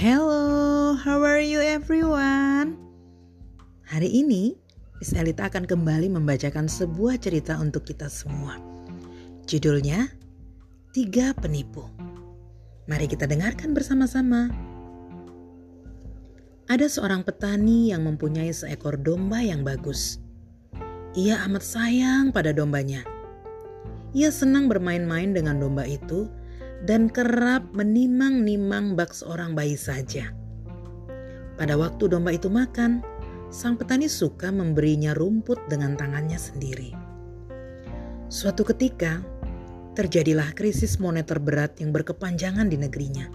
Hello, 0.00 0.96
how 0.96 1.20
are 1.20 1.44
you 1.44 1.60
everyone? 1.60 2.72
Hari 3.84 4.08
ini, 4.08 4.56
Miss 4.96 5.12
Elita 5.12 5.52
akan 5.52 5.68
kembali 5.68 6.08
membacakan 6.16 6.72
sebuah 6.72 7.20
cerita 7.20 7.60
untuk 7.60 7.84
kita 7.84 8.08
semua. 8.08 8.56
Judulnya, 9.44 10.08
Tiga 10.96 11.36
Penipu. 11.36 11.84
Mari 12.88 13.12
kita 13.12 13.28
dengarkan 13.28 13.76
bersama-sama. 13.76 14.48
Ada 16.64 16.88
seorang 16.88 17.20
petani 17.20 17.92
yang 17.92 18.08
mempunyai 18.08 18.56
seekor 18.56 18.96
domba 18.96 19.44
yang 19.44 19.68
bagus. 19.68 20.16
Ia 21.12 21.44
amat 21.44 21.60
sayang 21.60 22.32
pada 22.32 22.56
dombanya. 22.56 23.04
Ia 24.16 24.32
senang 24.32 24.64
bermain-main 24.64 25.36
dengan 25.36 25.60
domba 25.60 25.84
itu 25.84 26.24
dan 26.84 27.12
kerap 27.12 27.68
menimang-nimang 27.76 28.96
bak 28.96 29.12
seorang 29.12 29.52
bayi 29.52 29.76
saja. 29.76 30.32
Pada 31.60 31.76
waktu 31.76 32.08
domba 32.08 32.32
itu 32.32 32.48
makan, 32.48 33.04
sang 33.52 33.76
petani 33.76 34.08
suka 34.08 34.48
memberinya 34.48 35.12
rumput 35.12 35.60
dengan 35.68 35.92
tangannya 35.98 36.40
sendiri. 36.40 36.96
Suatu 38.30 38.64
ketika, 38.64 39.20
terjadilah 39.92 40.56
krisis 40.56 40.96
moneter 40.96 41.36
berat 41.36 41.76
yang 41.82 41.92
berkepanjangan 41.92 42.70
di 42.70 42.78
negerinya. 42.80 43.28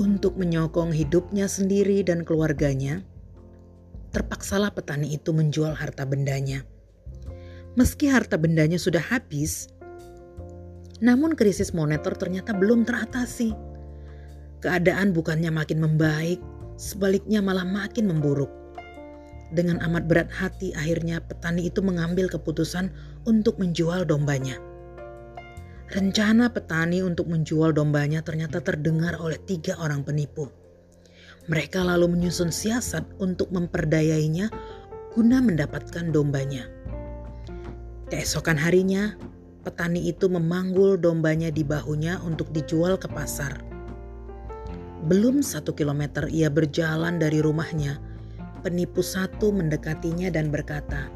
Untuk 0.00 0.40
menyokong 0.40 0.94
hidupnya 0.94 1.50
sendiri 1.50 2.00
dan 2.06 2.24
keluarganya, 2.24 3.04
terpaksalah 4.14 4.72
petani 4.72 5.12
itu 5.12 5.34
menjual 5.36 5.76
harta 5.76 6.08
bendanya. 6.08 6.64
Meski 7.76 8.08
harta 8.08 8.40
bendanya 8.40 8.80
sudah 8.80 9.04
habis, 9.04 9.68
namun 11.04 11.36
krisis 11.36 11.76
moneter 11.76 12.16
ternyata 12.16 12.56
belum 12.56 12.88
teratasi. 12.88 13.52
Keadaan 14.64 15.12
bukannya 15.12 15.52
makin 15.52 15.84
membaik, 15.84 16.40
sebaliknya 16.80 17.44
malah 17.44 17.64
makin 17.64 18.08
memburuk. 18.08 18.48
Dengan 19.52 19.78
amat 19.84 20.10
berat 20.10 20.30
hati 20.32 20.74
akhirnya 20.74 21.22
petani 21.22 21.70
itu 21.70 21.78
mengambil 21.78 22.26
keputusan 22.26 22.90
untuk 23.28 23.62
menjual 23.62 24.02
dombanya. 24.02 24.58
Rencana 25.86 26.50
petani 26.50 26.98
untuk 27.06 27.30
menjual 27.30 27.70
dombanya 27.70 28.18
ternyata 28.26 28.58
terdengar 28.58 29.14
oleh 29.22 29.38
tiga 29.38 29.78
orang 29.78 30.02
penipu. 30.02 30.50
Mereka 31.46 31.86
lalu 31.86 32.10
menyusun 32.10 32.50
siasat 32.50 33.06
untuk 33.22 33.54
memperdayainya 33.54 34.50
guna 35.14 35.38
mendapatkan 35.38 36.10
dombanya. 36.10 36.66
Keesokan 38.10 38.58
harinya, 38.58 39.14
petani 39.66 40.06
itu 40.06 40.30
memanggul 40.30 40.94
dombanya 40.94 41.50
di 41.50 41.66
bahunya 41.66 42.22
untuk 42.22 42.54
dijual 42.54 42.94
ke 42.94 43.10
pasar. 43.10 43.66
Belum 45.10 45.42
satu 45.42 45.74
kilometer 45.74 46.30
ia 46.30 46.46
berjalan 46.46 47.18
dari 47.18 47.42
rumahnya, 47.42 47.98
penipu 48.62 49.02
satu 49.02 49.50
mendekatinya 49.50 50.30
dan 50.30 50.54
berkata, 50.54 51.10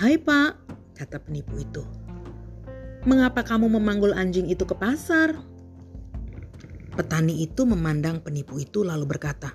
Hai 0.00 0.16
pak, 0.16 0.56
kata 0.96 1.20
penipu 1.20 1.60
itu. 1.60 1.84
Mengapa 3.04 3.44
kamu 3.44 3.68
memanggul 3.76 4.16
anjing 4.16 4.48
itu 4.48 4.64
ke 4.64 4.72
pasar? 4.72 5.36
Petani 6.96 7.44
itu 7.44 7.68
memandang 7.68 8.24
penipu 8.24 8.56
itu 8.56 8.80
lalu 8.80 9.04
berkata, 9.04 9.52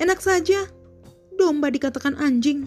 Enak 0.00 0.24
saja, 0.24 0.64
domba 1.36 1.68
dikatakan 1.68 2.16
anjing. 2.16 2.64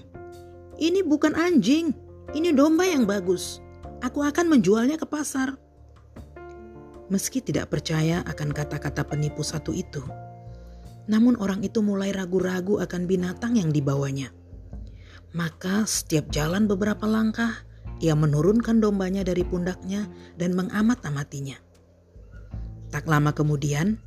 Ini 0.78 1.02
bukan 1.06 1.34
anjing, 1.34 1.90
ini 2.38 2.54
domba 2.54 2.86
yang 2.86 3.10
bagus 3.10 3.62
aku 4.00 4.24
akan 4.24 4.46
menjualnya 4.48 4.96
ke 4.96 5.08
pasar. 5.08 5.56
Meski 7.10 7.42
tidak 7.42 7.74
percaya 7.74 8.22
akan 8.24 8.54
kata-kata 8.54 9.02
penipu 9.02 9.42
satu 9.42 9.74
itu, 9.74 10.04
namun 11.10 11.36
orang 11.42 11.66
itu 11.66 11.82
mulai 11.82 12.14
ragu-ragu 12.14 12.78
akan 12.80 13.10
binatang 13.10 13.58
yang 13.58 13.74
dibawanya. 13.74 14.30
Maka 15.34 15.86
setiap 15.90 16.30
jalan 16.30 16.70
beberapa 16.70 17.10
langkah, 17.10 17.66
ia 17.98 18.14
menurunkan 18.14 18.78
dombanya 18.78 19.26
dari 19.26 19.42
pundaknya 19.42 20.06
dan 20.38 20.54
mengamat-amatinya. 20.54 21.58
Tak 22.90 23.06
lama 23.06 23.34
kemudian, 23.34 23.98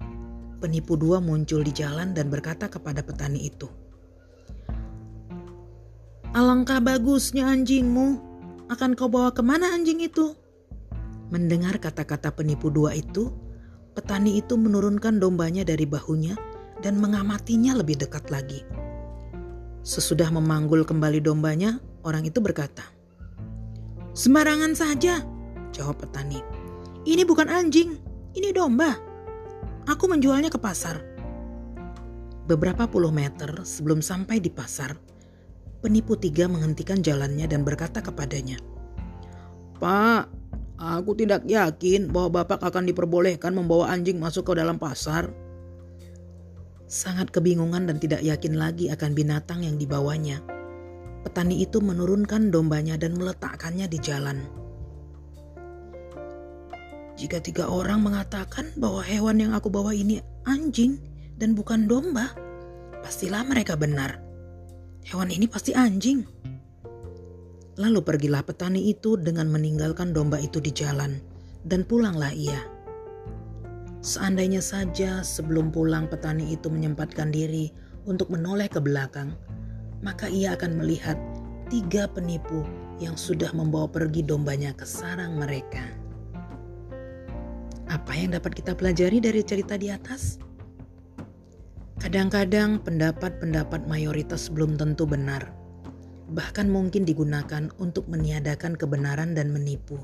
penipu 0.63 0.95
dua 0.95 1.19
muncul 1.19 1.63
di 1.63 1.75
jalan 1.75 2.15
dan 2.15 2.31
berkata 2.31 2.71
kepada 2.71 3.03
petani 3.03 3.51
itu, 3.51 3.67
"Alangkah 6.35 6.79
bagusnya 6.79 7.51
anjingmu 7.51 8.32
akan 8.73 8.97
kau 8.97 9.13
bawa 9.13 9.31
ke 9.37 9.45
mana 9.45 9.71
anjing 9.77 10.01
itu? 10.01 10.33
Mendengar 11.29 11.77
kata-kata 11.81 12.33
penipu 12.33 12.69
dua 12.69 12.97
itu, 12.97 13.33
petani 13.93 14.41
itu 14.41 14.57
menurunkan 14.57 15.21
dombanya 15.21 15.65
dari 15.65 15.85
bahunya 15.85 16.37
dan 16.81 16.97
mengamatinya 17.01 17.77
lebih 17.77 18.01
dekat 18.01 18.29
lagi. 18.33 18.65
Sesudah 19.85 20.29
memanggul 20.33 20.85
kembali 20.85 21.21
dombanya, 21.21 21.81
orang 22.05 22.29
itu 22.29 22.39
berkata, 22.41 22.85
Sembarangan 24.13 24.77
saja, 24.77 25.25
jawab 25.73 26.05
petani. 26.05 26.45
Ini 27.09 27.25
bukan 27.25 27.49
anjing, 27.49 27.97
ini 28.37 28.53
domba. 28.53 28.93
Aku 29.89 30.07
menjualnya 30.07 30.53
ke 30.53 30.61
pasar. 30.61 31.01
Beberapa 32.45 32.85
puluh 32.85 33.09
meter 33.09 33.65
sebelum 33.65 34.05
sampai 34.05 34.39
di 34.39 34.53
pasar, 34.53 34.93
penipu 35.83 36.15
tiga 36.15 36.47
menghentikan 36.47 37.03
jalannya 37.03 37.51
dan 37.51 37.67
berkata 37.67 37.99
kepadanya, 37.99 38.63
Pak, 39.83 40.31
aku 40.79 41.19
tidak 41.19 41.43
yakin 41.43 42.15
bahwa 42.15 42.47
Bapak 42.47 42.63
akan 42.63 42.87
diperbolehkan 42.87 43.51
membawa 43.51 43.91
anjing 43.91 44.23
masuk 44.23 44.55
ke 44.55 44.63
dalam 44.63 44.79
pasar. 44.79 45.35
Sangat 46.87 47.35
kebingungan 47.35 47.91
dan 47.91 47.99
tidak 47.99 48.23
yakin 48.23 48.55
lagi 48.55 48.87
akan 48.95 49.11
binatang 49.11 49.67
yang 49.67 49.75
dibawanya. 49.75 50.39
Petani 51.27 51.67
itu 51.67 51.83
menurunkan 51.83 52.55
dombanya 52.55 52.95
dan 52.95 53.19
meletakkannya 53.19 53.91
di 53.91 53.99
jalan. 53.99 54.39
Jika 57.19 57.43
tiga 57.43 57.67
orang 57.67 58.07
mengatakan 58.07 58.71
bahwa 58.79 59.03
hewan 59.03 59.43
yang 59.43 59.53
aku 59.55 59.67
bawa 59.67 59.91
ini 59.91 60.23
anjing 60.47 61.03
dan 61.43 61.59
bukan 61.59 61.91
domba, 61.91 62.31
pastilah 63.03 63.43
mereka 63.43 63.75
benar. 63.75 64.22
Hewan 65.03 65.35
ini 65.35 65.51
pasti 65.51 65.75
anjing. 65.75 66.23
Lalu 67.81 68.01
pergilah 68.05 68.45
petani 68.47 68.93
itu 68.93 69.19
dengan 69.19 69.49
meninggalkan 69.49 70.15
domba 70.15 70.39
itu 70.39 70.61
di 70.61 70.71
jalan, 70.71 71.19
dan 71.67 71.83
pulanglah 71.83 72.31
ia. 72.31 72.61
Seandainya 74.03 74.63
saja 74.63 75.23
sebelum 75.23 75.71
pulang 75.71 76.11
petani 76.11 76.55
itu 76.55 76.67
menyempatkan 76.69 77.31
diri 77.31 77.71
untuk 78.05 78.31
menoleh 78.31 78.67
ke 78.67 78.83
belakang, 78.83 79.35
maka 80.03 80.27
ia 80.27 80.59
akan 80.59 80.83
melihat 80.83 81.15
tiga 81.71 82.11
penipu 82.11 82.67
yang 82.99 83.17
sudah 83.17 83.51
membawa 83.57 83.89
pergi 83.89 84.23
dombanya 84.27 84.75
ke 84.75 84.85
sarang 84.85 85.39
mereka. 85.39 85.83
Apa 87.91 88.13
yang 88.15 88.35
dapat 88.35 88.59
kita 88.59 88.75
pelajari 88.77 89.19
dari 89.19 89.43
cerita 89.43 89.75
di 89.79 89.91
atas? 89.91 90.39
Kadang-kadang 92.03 92.83
pendapat-pendapat 92.83 93.87
mayoritas 93.87 94.51
belum 94.51 94.75
tentu 94.75 95.07
benar, 95.07 95.55
bahkan 96.35 96.67
mungkin 96.67 97.07
digunakan 97.07 97.71
untuk 97.79 98.11
meniadakan 98.11 98.75
kebenaran 98.75 99.39
dan 99.39 99.55
menipu. 99.55 100.03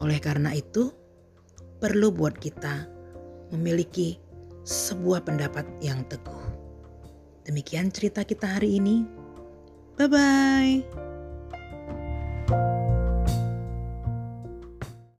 Oleh 0.00 0.16
karena 0.16 0.56
itu, 0.56 0.88
perlu 1.76 2.08
buat 2.08 2.40
kita 2.40 2.88
memiliki 3.52 4.16
sebuah 4.64 5.28
pendapat 5.28 5.68
yang 5.84 6.08
teguh. 6.08 6.40
Demikian 7.44 7.92
cerita 7.92 8.24
kita 8.24 8.56
hari 8.56 8.80
ini. 8.80 9.04
Bye 10.00 10.08
bye. 10.08 11.01